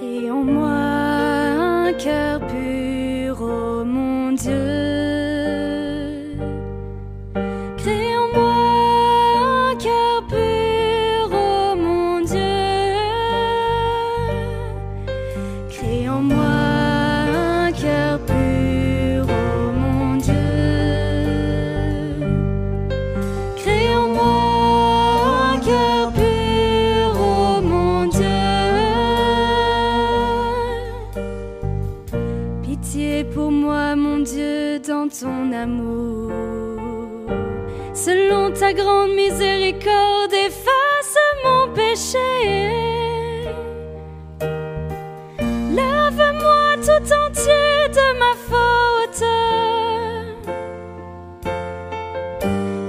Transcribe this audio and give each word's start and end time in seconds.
crée 0.00 0.30
en 0.30 0.44
moi 0.44 0.70
un 0.70 1.92
cœur 1.92 2.40
pur, 2.46 3.36
oh 3.40 3.84
mon 3.84 4.32
Dieu. 4.32 4.79
ton 35.08 35.52
amour. 35.52 36.30
Selon 37.94 38.50
ta 38.52 38.72
grande 38.72 39.12
miséricorde, 39.14 40.32
efface 40.32 41.16
mon 41.44 41.72
péché. 41.74 42.18
Lave-moi 45.76 46.76
tout 46.86 47.08
entier 47.24 47.88
de 47.98 48.06
ma 48.22 48.32
faute. 48.48 49.24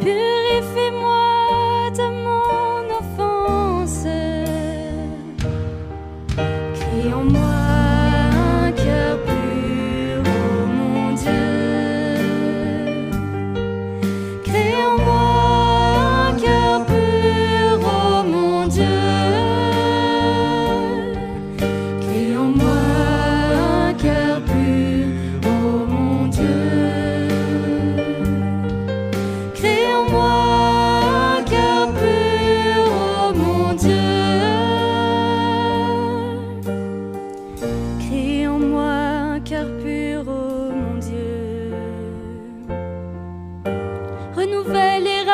Purifie-moi 0.00 1.26
de 1.98 2.06
mon 2.24 2.80
offense. 3.00 4.06
Crie 6.74 7.12
en 7.12 7.24
moi. 7.24 7.49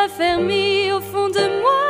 raffermit 0.07 0.93
au 0.93 1.01
fond 1.01 1.29
de 1.29 1.61
moi. 1.61 1.86